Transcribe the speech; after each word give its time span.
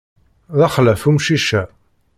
D 0.57 0.59
axlaf 0.67 1.03
umcic-a. 1.09 1.63